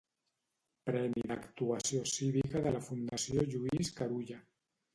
Premi 0.89 1.23
d'Actuació 1.31 2.01
Cívica 2.13 2.63
de 2.65 2.73
la 2.79 2.83
Fundació 2.89 3.47
Lluís 3.53 3.95
Carulla. 4.01 4.43